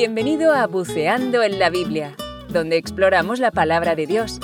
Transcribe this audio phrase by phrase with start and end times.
[0.00, 2.14] Bienvenido a Buceando en la Biblia,
[2.50, 4.38] donde exploramos la palabra de Dios.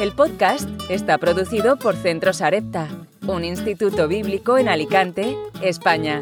[0.00, 2.88] El podcast está producido por Centro Sarepta,
[3.24, 6.20] un instituto bíblico en Alicante, España.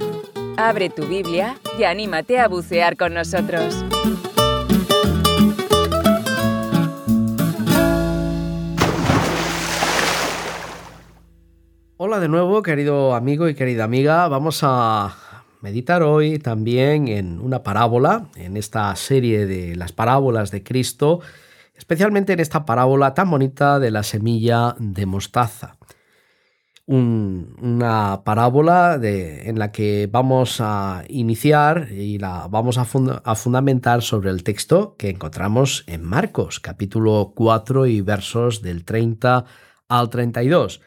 [0.58, 3.82] Abre tu Biblia y anímate a bucear con nosotros.
[11.96, 14.28] Hola de nuevo, querido amigo y querida amiga.
[14.28, 15.23] Vamos a
[15.64, 21.20] meditar hoy también en una parábola, en esta serie de las parábolas de Cristo,
[21.74, 25.78] especialmente en esta parábola tan bonita de la semilla de mostaza.
[26.86, 32.86] una parábola en la que vamos a iniciar y la vamos a,
[33.24, 39.46] a fundamentar sobre el texto que encontramos en Marcos, capítulo 4 y versos del 30
[39.88, 40.82] al 32.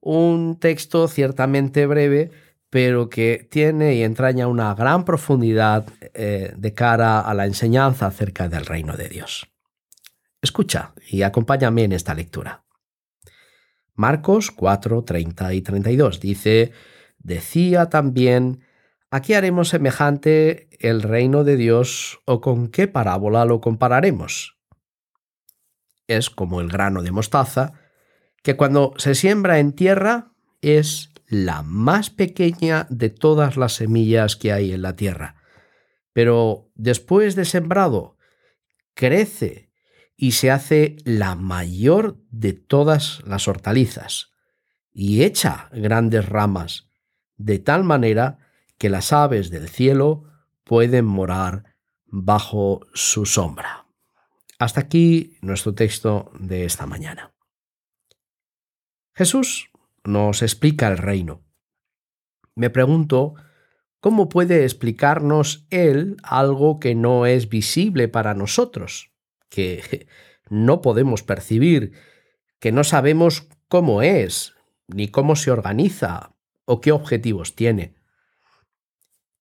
[0.00, 2.30] Un texto ciertamente breve,
[2.70, 8.48] pero que tiene y entraña una gran profundidad eh, de cara a la enseñanza acerca
[8.48, 9.48] del reino de Dios.
[10.42, 12.64] Escucha y acompáñame en esta lectura.
[13.94, 16.72] Marcos 4, 30 y 32 dice,
[17.18, 18.64] decía también,
[19.10, 24.56] ¿a qué haremos semejante el reino de Dios o con qué parábola lo compararemos?
[26.06, 27.72] Es como el grano de mostaza,
[28.42, 34.52] que cuando se siembra en tierra es la más pequeña de todas las semillas que
[34.52, 35.36] hay en la tierra.
[36.12, 38.16] Pero después de sembrado,
[38.94, 39.70] crece
[40.16, 44.32] y se hace la mayor de todas las hortalizas,
[44.90, 46.88] y echa grandes ramas,
[47.36, 48.38] de tal manera
[48.78, 50.24] que las aves del cielo
[50.64, 51.76] pueden morar
[52.06, 53.86] bajo su sombra.
[54.58, 57.32] Hasta aquí nuestro texto de esta mañana.
[59.14, 59.70] Jesús
[60.04, 61.42] nos explica el reino.
[62.54, 63.34] Me pregunto,
[64.00, 69.12] ¿cómo puede explicarnos Él algo que no es visible para nosotros,
[69.48, 70.08] que
[70.50, 71.92] no podemos percibir,
[72.58, 74.54] que no sabemos cómo es,
[74.88, 76.34] ni cómo se organiza
[76.64, 77.94] o qué objetivos tiene?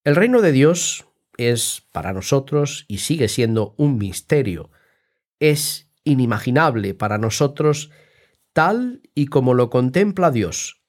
[0.04, 1.06] El reino de Dios
[1.38, 4.72] es para nosotros y sigue siendo un misterio.
[5.40, 7.92] Es inimaginable para nosotros
[8.58, 10.82] tal y como lo contempla Dios,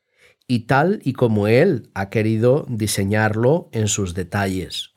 [0.47, 4.95] y tal y como Él ha querido diseñarlo en sus detalles.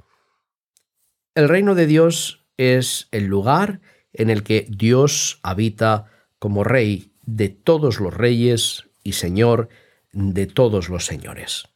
[1.36, 3.82] El reino de Dios es el lugar
[4.14, 6.06] en el que Dios habita
[6.40, 9.68] como Rey de todos los reyes y Señor
[10.14, 11.68] de todos los señores.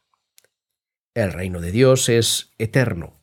[1.12, 3.20] El reino de Dios es eterno.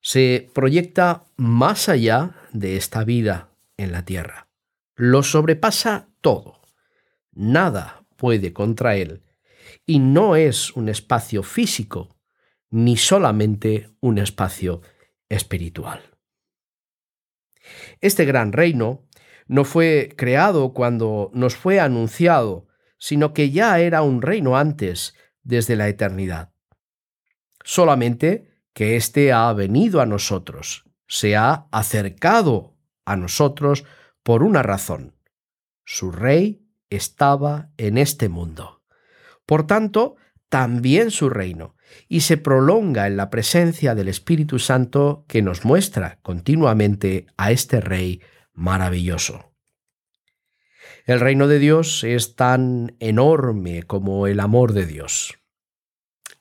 [0.00, 4.46] Se proyecta más allá de esta vida en la tierra.
[4.94, 6.59] Lo sobrepasa todo
[7.40, 9.22] nada puede contra él,
[9.86, 12.16] y no es un espacio físico,
[12.70, 14.82] ni solamente un espacio
[15.28, 16.02] espiritual.
[18.00, 19.06] Este gran reino
[19.46, 22.68] no fue creado cuando nos fue anunciado,
[22.98, 26.52] sino que ya era un reino antes, desde la eternidad.
[27.64, 33.84] Solamente que éste ha venido a nosotros, se ha acercado a nosotros
[34.22, 35.16] por una razón.
[35.84, 38.82] Su rey estaba en este mundo.
[39.46, 40.16] Por tanto,
[40.48, 41.76] también su reino,
[42.08, 47.80] y se prolonga en la presencia del Espíritu Santo que nos muestra continuamente a este
[47.80, 48.20] Rey
[48.52, 49.52] maravilloso.
[51.06, 55.38] El reino de Dios es tan enorme como el amor de Dios.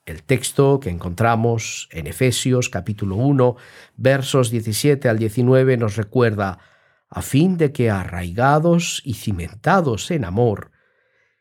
[0.06, 3.56] El texto que encontramos en Efesios capítulo 1,
[3.96, 6.60] versos 17 al 19 nos recuerda
[7.10, 10.72] a fin de que arraigados y cimentados en amor,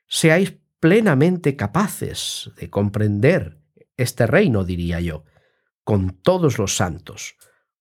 [0.07, 3.59] seáis plenamente capaces de comprender
[3.97, 5.25] este reino, diría yo,
[5.85, 7.37] con todos los santos,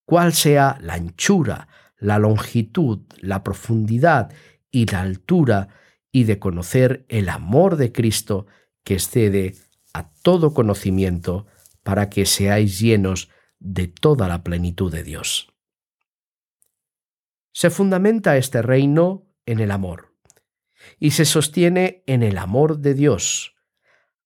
[0.06, 4.31] cuál sea la anchura, la longitud, la profundidad
[4.72, 5.70] y la altura,
[6.12, 8.47] y de conocer el amor de Cristo
[8.84, 9.56] que excede
[9.94, 11.46] a todo conocimiento,
[11.84, 13.29] para que seáis llenos
[13.59, 15.57] de toda la plenitud de Dios
[17.58, 20.14] se fundamenta este reino en el amor
[21.00, 23.56] y se sostiene en el amor de Dios.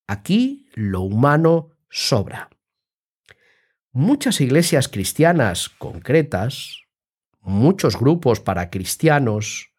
[0.06, 2.50] Aquí lo humano sobra.
[3.90, 6.82] Muchas iglesias cristianas concretas,
[7.40, 9.70] muchos grupos para cristianos,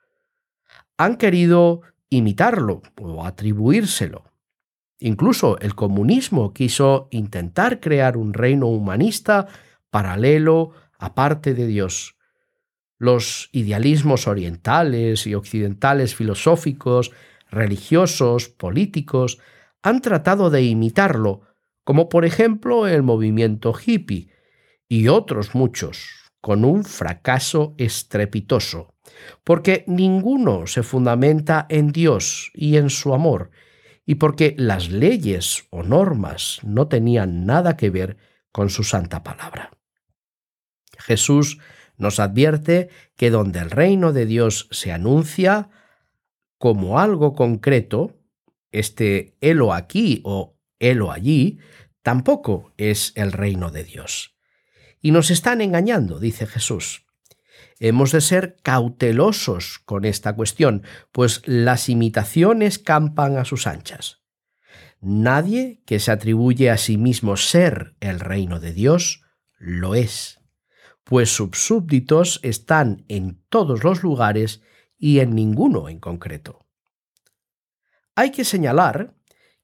[0.98, 4.34] han querido imitarlo o atribuírselo.
[4.98, 9.48] Incluso el comunismo quiso intentar crear un reino humanista
[9.92, 12.13] paralelo aparte de Dios,
[13.04, 17.12] los idealismos orientales y occidentales filosóficos,
[17.52, 19.40] religiosos, políticos,
[19.82, 21.42] han tratado de imitarlo,
[21.84, 24.30] como por ejemplo el movimiento hippie
[24.88, 28.96] y otros muchos, con un fracaso estrepitoso,
[29.44, 33.52] porque ninguno se fundamenta en Dios y en su amor,
[34.06, 38.16] y porque las leyes o normas no tenían nada que ver
[38.54, 39.72] con su santa palabra.
[41.00, 41.58] Jesús
[41.98, 45.70] nos advierte que donde el reino de Dios se anuncia
[46.58, 48.18] como algo concreto,
[48.72, 51.60] este helo aquí o helo allí,
[52.02, 54.36] tampoco es el reino de Dios.
[55.02, 57.06] Y nos están engañando, dice Jesús.
[57.80, 64.22] Hemos de ser cautelosos con esta cuestión, pues las imitaciones campan a sus anchas.
[65.02, 69.24] Nadie que se atribuye a sí mismo ser el reino de Dios
[69.58, 70.40] lo es,
[71.04, 74.62] pues sus súbditos están en todos los lugares
[74.98, 76.66] y en ninguno en concreto.
[78.16, 79.16] Hay que señalar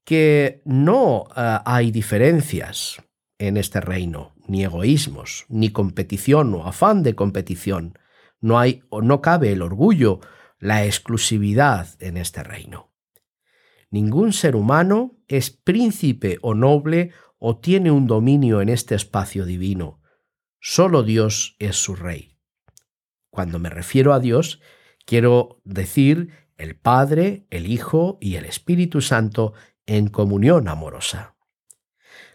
[0.04, 3.02] que no uh, hay diferencias
[3.38, 7.98] en este reino, ni egoísmos, ni competición o afán de competición.
[8.42, 10.20] No hay o no cabe el orgullo,
[10.58, 12.92] la exclusividad en este reino.
[13.92, 19.99] Ningún ser humano es príncipe o noble o tiene un dominio en este espacio divino.
[20.60, 22.36] Solo Dios es su rey.
[23.30, 24.60] Cuando me refiero a Dios,
[25.06, 29.54] quiero decir el Padre, el Hijo y el Espíritu Santo
[29.86, 31.36] en comunión amorosa.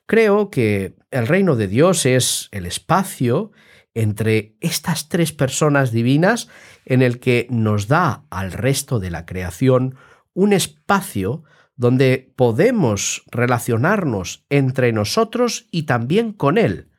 [0.07, 3.53] Creo que el reino de Dios es el espacio
[3.95, 6.49] entre estas tres personas divinas
[6.85, 9.97] en el que nos da al resto de la creación
[10.33, 11.45] un espacio
[11.77, 16.91] donde podemos relacionarnos entre nosotros y también con Él,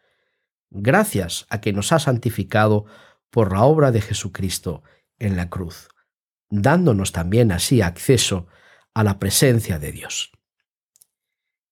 [0.76, 2.86] gracias a que nos ha santificado
[3.30, 4.84] por la obra de Jesucristo
[5.18, 5.90] en la cruz,
[6.50, 8.48] dándonos también así acceso
[8.94, 10.32] a la presencia de Dios.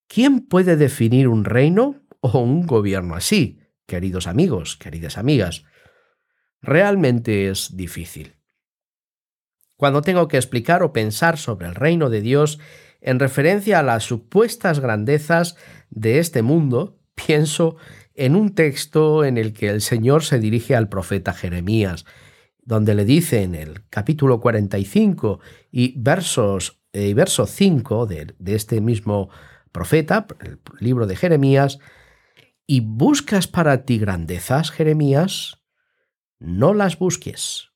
[0.07, 5.65] ¿Quién puede definir un reino o un gobierno así, queridos amigos, queridas amigas?
[6.61, 8.37] Realmente es difícil.
[9.75, 12.59] Cuando tengo que explicar o pensar sobre el reino de Dios
[13.01, 15.57] en referencia a las supuestas grandezas
[15.89, 17.75] de este mundo, pienso
[18.15, 22.05] en un texto en el que el Señor se dirige al profeta Jeremías,
[22.61, 25.39] donde le dice en el capítulo 45
[25.71, 29.29] y versos, eh, verso 5 de, de este mismo
[29.71, 31.79] profeta, el libro de Jeremías,
[32.65, 35.57] y buscas para ti grandezas, Jeremías,
[36.39, 37.72] no las busques.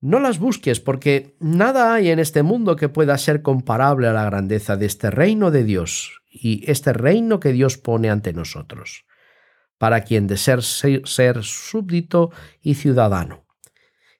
[0.00, 4.24] No las busques porque nada hay en este mundo que pueda ser comparable a la
[4.24, 9.06] grandeza de este reino de Dios y este reino que Dios pone ante nosotros,
[9.78, 13.46] para quien de ser, ser súbdito y ciudadano,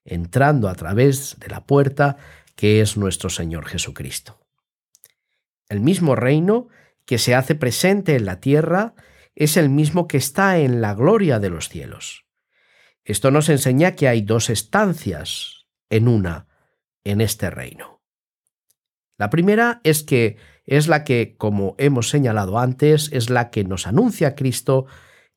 [0.04, 2.16] entrando a través de la puerta
[2.54, 4.40] que es nuestro Señor Jesucristo.
[5.68, 6.68] El mismo reino
[7.04, 8.94] que se hace presente en la tierra
[9.34, 12.24] es el mismo que está en la gloria de los cielos.
[13.04, 15.55] Esto nos enseña que hay dos estancias
[15.90, 16.48] en una,
[17.04, 18.02] en este reino.
[19.18, 23.86] La primera es que es la que, como hemos señalado antes, es la que nos
[23.86, 24.86] anuncia Cristo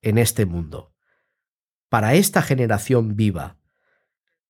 [0.01, 0.93] en este mundo,
[1.87, 3.57] para esta generación viva.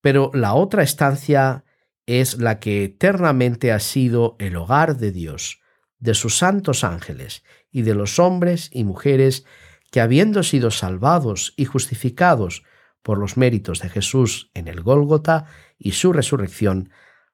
[0.01, 1.65] Pero la otra estancia
[2.05, 5.61] es la que eternamente ha sido el hogar de Dios,
[5.99, 9.45] de sus santos ángeles y de los hombres y mujeres
[9.91, 12.63] que habiendo sido salvados y justificados
[13.01, 15.45] por los méritos de Jesús en el Gólgota
[15.79, 16.91] y su resurrección,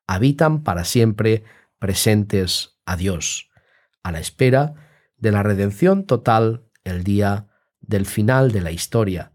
[0.08, 1.44] habitan para siempre
[1.80, 3.50] presentes a Dios,
[4.04, 4.76] a la espera
[5.18, 7.48] de la redención total el día
[7.82, 9.34] del final de la historia,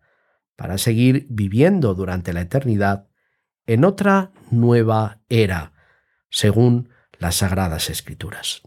[0.57, 3.09] para seguir viviendo durante la eternidad
[3.67, 5.73] en otra nueva era,
[6.29, 8.63] según las sagradas escrituras.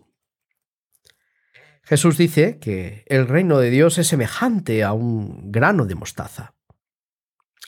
[1.84, 6.56] Jesús dice que el reino de Dios es semejante a un grano de mostaza.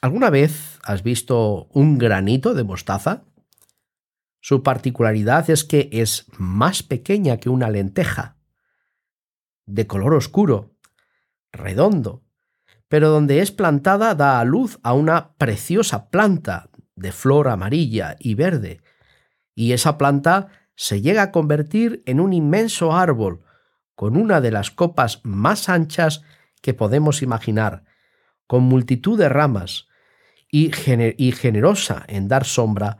[0.05, 3.23] ¿Alguna vez has visto un granito de mostaza?
[4.39, 8.37] Su particularidad es que es más pequeña que una lenteja,
[9.65, 10.75] de color oscuro,
[11.51, 12.23] redondo,
[12.87, 18.35] pero donde es plantada da a luz a una preciosa planta de flor amarilla y
[18.35, 18.83] verde,
[19.55, 23.41] y esa planta se llega a convertir en un inmenso árbol
[23.95, 26.21] con una de las copas más anchas
[26.61, 27.85] que podemos imaginar,
[28.45, 29.87] con multitud de ramas,
[30.57, 32.97] y, generosa en dar sombra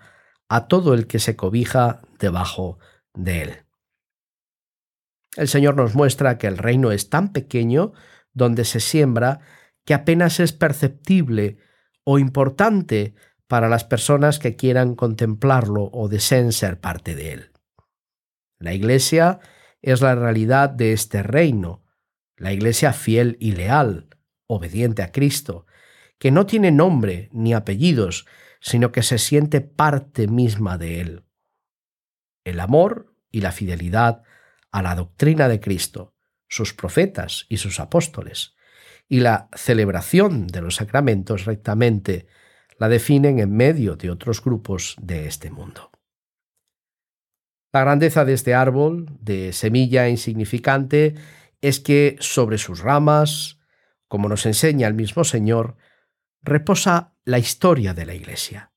[0.50, 2.80] a todo el que se cobija debajo
[3.14, 3.54] de él.
[5.38, 7.94] El Señor nos muestra que el reino es tan pequeño
[8.34, 9.40] donde se siembra
[9.86, 11.58] que apenas es perceptible
[12.04, 13.16] o importante
[13.48, 17.52] para las personas que quieran contemplarlo o deseen ser parte de él.
[18.60, 19.40] La Iglesia
[19.82, 21.86] es la realidad de este reino,
[22.36, 24.10] la Iglesia fiel y leal,
[24.48, 25.66] obediente a Cristo,
[26.20, 28.26] que no tiene nombre ni apellidos,
[28.60, 31.26] sino que se siente parte misma de él.
[32.44, 34.24] El amor y la fidelidad
[34.72, 36.16] a la doctrina de Cristo,
[36.48, 38.56] sus profetas y sus apóstoles,
[39.08, 42.28] y la celebración de los sacramentos rectamente
[42.78, 45.92] la definen en medio de otros grupos de este mundo.
[47.72, 51.16] La grandeza de este árbol, de semilla insignificante,
[51.62, 53.60] es que sobre sus ramas,
[54.08, 55.78] como nos enseña el mismo Señor,
[56.46, 58.72] reposa la historia de la Iglesia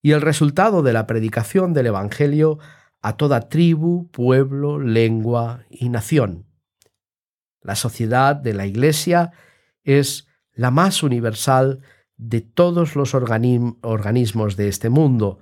[0.00, 2.58] y el resultado de la predicación del Evangelio
[3.02, 6.46] a toda tribu, pueblo, lengua y nación.
[7.60, 9.32] La sociedad de la Iglesia
[9.82, 11.80] es la más universal
[12.16, 15.40] de todos los organismos de este mundo,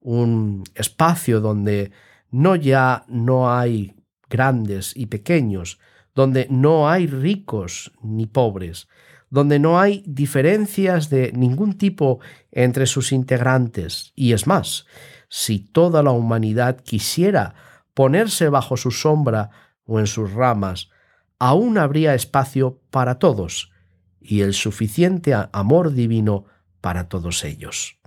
[0.00, 1.92] un espacio donde
[2.30, 3.96] no ya no hay
[4.28, 5.78] grandes y pequeños,
[6.14, 8.88] donde no hay ricos ni pobres,
[9.30, 12.20] donde no hay diferencias de ningún tipo
[12.52, 14.12] entre sus integrantes.
[14.14, 14.86] Y es más,
[15.28, 17.54] si toda la humanidad quisiera
[17.94, 19.50] ponerse bajo su sombra
[19.84, 20.90] o en sus ramas,
[21.38, 23.72] aún habría espacio para todos
[24.20, 26.46] y el suficiente amor divino
[26.80, 27.98] para todos ellos.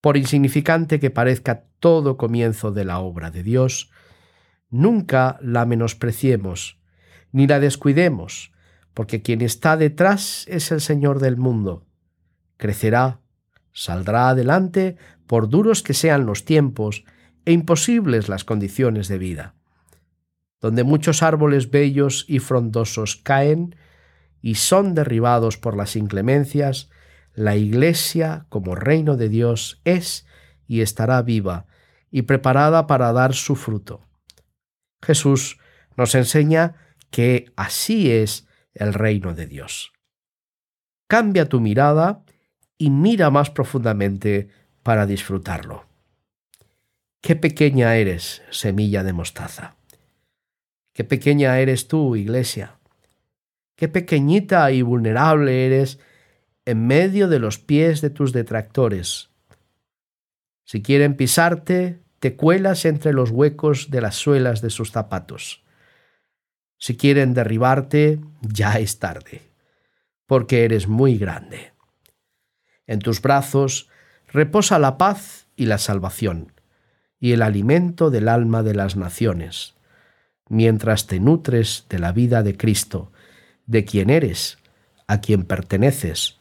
[0.00, 3.90] Por insignificante que parezca todo comienzo de la obra de Dios,
[4.70, 6.78] nunca la menospreciemos,
[7.32, 8.52] ni la descuidemos,
[8.96, 11.84] porque quien está detrás es el Señor del mundo.
[12.56, 13.20] Crecerá,
[13.74, 17.04] saldrá adelante, por duros que sean los tiempos
[17.44, 19.54] e imposibles las condiciones de vida.
[20.62, 23.76] Donde muchos árboles bellos y frondosos caen
[24.40, 26.88] y son derribados por las inclemencias,
[27.34, 30.26] la Iglesia, como reino de Dios, es
[30.66, 31.66] y estará viva
[32.10, 34.00] y preparada para dar su fruto.
[35.02, 35.58] Jesús
[35.98, 36.76] nos enseña
[37.10, 38.45] que así es
[38.76, 39.92] el reino de Dios.
[41.08, 42.24] Cambia tu mirada
[42.78, 44.48] y mira más profundamente
[44.82, 45.86] para disfrutarlo.
[47.20, 49.76] Qué pequeña eres, semilla de mostaza.
[50.92, 52.78] Qué pequeña eres tú, iglesia.
[53.74, 55.98] Qué pequeñita y vulnerable eres
[56.64, 59.30] en medio de los pies de tus detractores.
[60.64, 65.65] Si quieren pisarte, te cuelas entre los huecos de las suelas de sus zapatos.
[66.86, 69.42] Si quieren derribarte, ya es tarde,
[70.24, 71.72] porque eres muy grande.
[72.86, 73.88] En tus brazos
[74.28, 76.52] reposa la paz y la salvación,
[77.18, 79.74] y el alimento del alma de las naciones,
[80.48, 83.10] mientras te nutres de la vida de Cristo,
[83.66, 84.58] de quien eres,
[85.08, 86.38] a quien perteneces,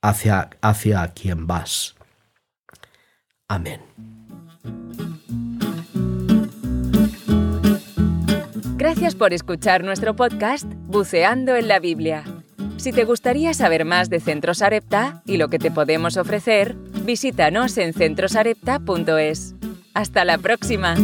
[0.00, 1.96] hacia, hacia quien vas.
[3.46, 3.82] Amén.
[9.02, 12.22] Gracias por escuchar nuestro podcast Buceando en la Biblia.
[12.76, 17.78] Si te gustaría saber más de Centros Arepta y lo que te podemos ofrecer, visítanos
[17.78, 19.56] en centrosarepta.es.
[19.92, 20.94] Hasta la próxima.